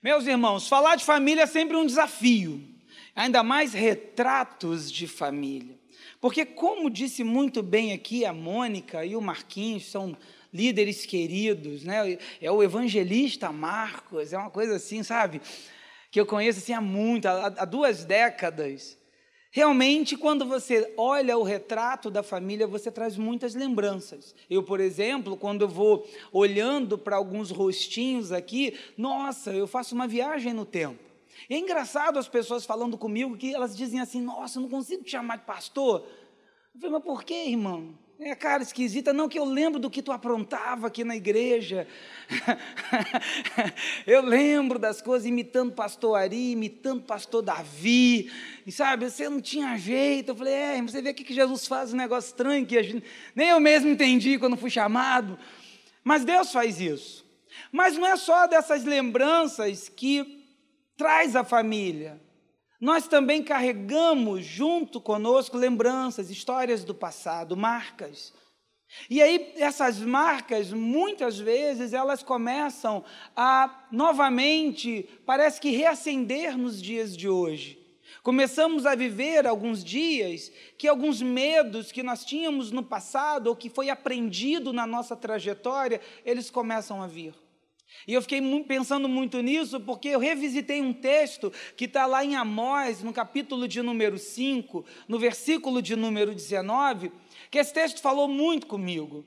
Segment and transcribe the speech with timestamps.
[0.00, 2.62] Meus irmãos, falar de família é sempre um desafio,
[3.16, 5.76] ainda mais retratos de família.
[6.20, 10.16] Porque, como disse muito bem aqui a Mônica e o Marquinhos, são
[10.52, 12.18] líderes queridos, né?
[12.40, 15.40] É o evangelista Marcos, é uma coisa assim, sabe?
[16.12, 18.97] Que eu conheço assim há muito, há, há duas décadas.
[19.50, 24.34] Realmente, quando você olha o retrato da família, você traz muitas lembranças.
[24.48, 30.06] Eu, por exemplo, quando eu vou olhando para alguns rostinhos aqui, nossa, eu faço uma
[30.06, 31.02] viagem no tempo.
[31.48, 35.02] E é engraçado as pessoas falando comigo que elas dizem assim: Nossa, eu não consigo
[35.02, 36.04] te chamar de pastor.
[36.74, 37.94] Eu falei, mas por que, irmão?
[38.20, 41.86] É cara esquisita, não que eu lembro do que tu aprontava aqui na igreja.
[44.04, 48.28] eu lembro das coisas imitando pastor Ari, imitando pastor Davi.
[48.66, 50.30] E sabe, você não tinha jeito.
[50.30, 53.04] Eu falei, é, você vê aqui que Jesus faz um negócio estranho que gente,
[53.36, 55.38] nem eu mesmo entendi quando fui chamado.
[56.02, 57.24] Mas Deus faz isso.
[57.70, 60.44] Mas não é só dessas lembranças que
[60.96, 62.20] traz a família.
[62.80, 68.32] Nós também carregamos junto conosco lembranças, histórias do passado, marcas.
[69.10, 73.04] E aí essas marcas, muitas vezes, elas começam
[73.36, 77.78] a novamente, parece que reacender nos dias de hoje.
[78.22, 83.68] Começamos a viver alguns dias que alguns medos que nós tínhamos no passado ou que
[83.68, 87.34] foi aprendido na nossa trajetória, eles começam a vir.
[88.06, 92.36] E eu fiquei pensando muito nisso porque eu revisitei um texto que está lá em
[92.36, 97.12] Amós, no capítulo de número 5, no versículo de número 19,
[97.50, 99.24] que esse texto falou muito comigo.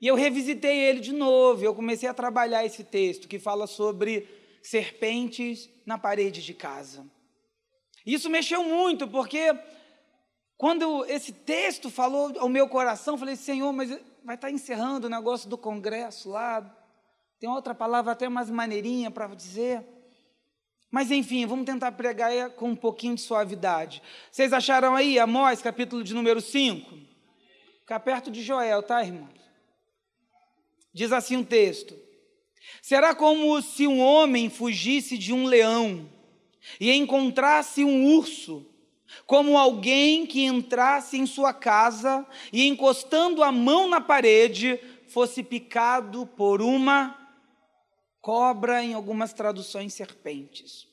[0.00, 4.26] E eu revisitei ele de novo, eu comecei a trabalhar esse texto que fala sobre
[4.62, 7.06] serpentes na parede de casa.
[8.04, 9.56] Isso mexeu muito, porque
[10.56, 15.10] quando esse texto falou ao meu coração, eu falei, Senhor, mas vai estar encerrando o
[15.10, 16.60] negócio do congresso lá,
[17.42, 19.84] tem outra palavra até mais maneirinha para dizer.
[20.88, 24.00] Mas enfim, vamos tentar pregar com um pouquinho de suavidade.
[24.30, 26.96] Vocês acharam aí Amós, capítulo de número 5?
[27.80, 29.28] Fica perto de Joel, tá, irmãos?
[30.94, 31.96] Diz assim o um texto:
[32.80, 36.08] Será como se um homem fugisse de um leão
[36.78, 38.64] e encontrasse um urso,
[39.26, 44.78] como alguém que entrasse em sua casa e, encostando a mão na parede,
[45.08, 47.20] fosse picado por uma
[48.22, 50.86] cobra, em algumas traduções, serpentes.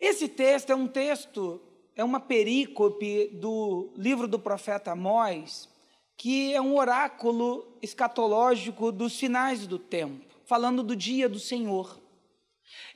[0.00, 1.60] Esse texto é um texto,
[1.94, 5.68] é uma perícope do livro do profeta Amós,
[6.16, 12.00] que é um oráculo escatológico dos finais do tempo, falando do dia do Senhor.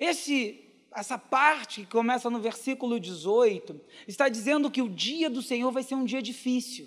[0.00, 0.59] Esse
[0.94, 5.83] essa parte que começa no versículo 18 está dizendo que o dia do Senhor vai
[5.83, 6.87] ser um dia difícil.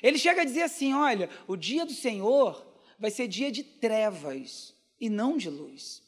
[0.00, 4.74] Ele chega a dizer assim: olha, o dia do Senhor vai ser dia de trevas
[5.00, 6.02] e não de luz.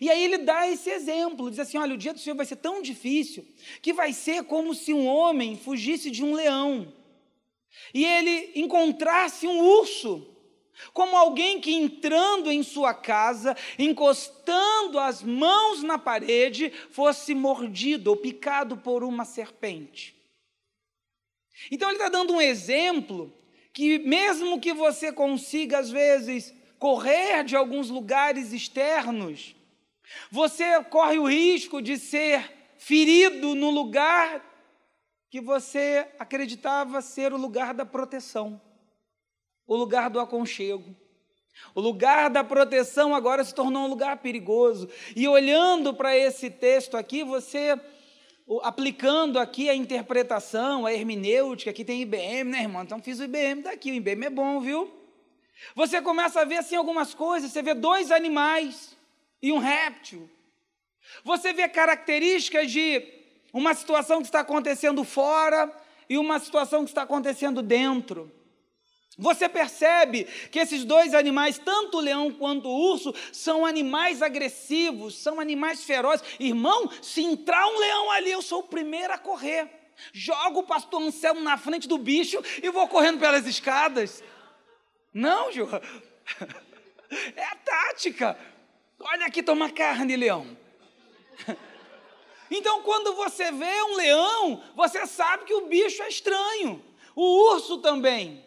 [0.00, 2.56] E aí ele dá esse exemplo, diz assim: olha, o dia do Senhor vai ser
[2.56, 3.46] tão difícil
[3.82, 6.92] que vai ser como se um homem fugisse de um leão
[7.92, 10.26] e ele encontrasse um urso,
[10.92, 18.16] como alguém que entrando em sua casa, encostando as mãos na parede, fosse mordido ou
[18.16, 20.16] picado por uma serpente.
[21.70, 23.32] Então ele está dando um exemplo
[23.72, 29.54] que, mesmo que você consiga, às vezes, correr de alguns lugares externos,
[30.30, 34.44] você corre o risco de ser ferido no lugar
[35.30, 38.60] que você acreditava ser o lugar da proteção,
[39.66, 40.96] o lugar do aconchego.
[41.74, 44.88] O lugar da proteção agora se tornou um lugar perigoso.
[45.14, 47.78] E olhando para esse texto aqui, você
[48.62, 52.82] aplicando aqui a interpretação, a hermenêutica, aqui tem IBM, né, irmão?
[52.82, 54.90] Então fiz o IBM daqui, o IBM é bom, viu?
[55.76, 58.96] Você começa a ver assim algumas coisas, você vê dois animais
[59.40, 60.28] e um réptil.
[61.24, 63.02] Você vê características de
[63.52, 65.70] uma situação que está acontecendo fora
[66.08, 68.30] e uma situação que está acontecendo dentro.
[69.20, 75.14] Você percebe que esses dois animais, tanto o leão quanto o urso, são animais agressivos,
[75.14, 76.24] são animais ferozes.
[76.40, 79.68] Irmão, se entrar um leão ali, eu sou o primeiro a correr.
[80.10, 84.24] Jogo o pastor Anselmo na frente do bicho e vou correndo pelas escadas.
[85.12, 85.68] Não, Ju.
[87.34, 88.38] É a tática.
[89.00, 90.56] Olha aqui, toma carne, leão.
[92.52, 96.82] Então, quando você vê um leão, você sabe que o bicho é estranho.
[97.14, 98.44] O urso também.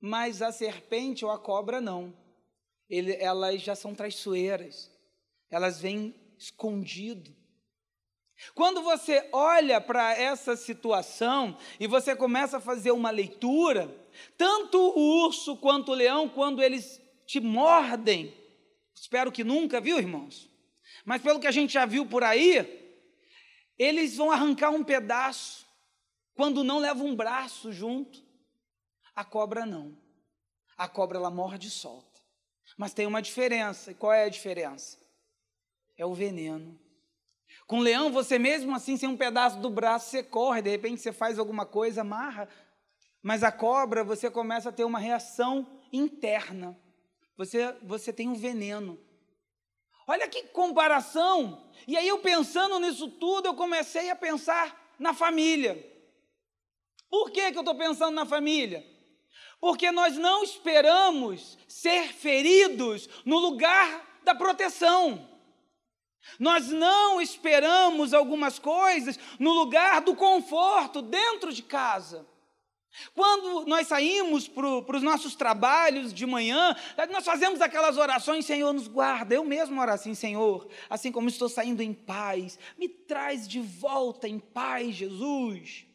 [0.00, 2.16] Mas a serpente ou a cobra não.
[2.88, 4.90] Ele, elas já são traiçoeiras.
[5.50, 7.36] Elas vêm escondido.
[8.54, 13.94] Quando você olha para essa situação e você começa a fazer uma leitura,
[14.36, 18.34] tanto o urso quanto o leão, quando eles te mordem,
[18.94, 20.48] espero que nunca, viu, irmãos?
[21.04, 22.80] Mas pelo que a gente já viu por aí,
[23.78, 25.66] eles vão arrancar um pedaço
[26.34, 28.22] quando não leva um braço junto.
[29.20, 29.94] A cobra não.
[30.78, 32.22] A cobra ela morde e solta.
[32.78, 33.90] Mas tem uma diferença.
[33.90, 34.96] E qual é a diferença?
[35.94, 36.80] É o veneno.
[37.66, 41.12] Com leão, você mesmo assim, sem um pedaço do braço, você corre, de repente você
[41.12, 42.48] faz alguma coisa, amarra.
[43.22, 46.74] Mas a cobra, você começa a ter uma reação interna.
[47.36, 48.98] Você, você tem um veneno.
[50.06, 51.70] Olha que comparação.
[51.86, 55.76] E aí, eu pensando nisso tudo, eu comecei a pensar na família.
[57.10, 58.98] Por que, que eu estou pensando na família?
[59.60, 65.28] Porque nós não esperamos ser feridos no lugar da proteção.
[66.38, 72.26] Nós não esperamos algumas coisas no lugar do conforto dentro de casa.
[73.14, 76.74] Quando nós saímos para os nossos trabalhos de manhã,
[77.10, 79.34] nós fazemos aquelas orações, Senhor, nos guarda.
[79.34, 84.28] Eu mesmo oro assim, Senhor, assim como estou saindo em paz, me traz de volta
[84.28, 85.86] em paz, Jesus.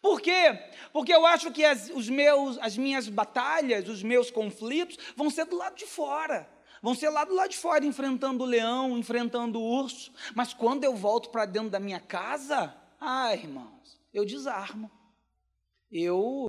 [0.00, 0.58] Por quê?
[0.92, 5.44] Porque eu acho que as, os meus, as minhas batalhas, os meus conflitos vão ser
[5.46, 6.48] do lado de fora.
[6.80, 10.12] Vão ser lá do lado de fora, enfrentando o leão, enfrentando o urso.
[10.34, 14.90] Mas quando eu volto para dentro da minha casa, ah, irmãos, eu desarmo.
[15.90, 16.46] Eu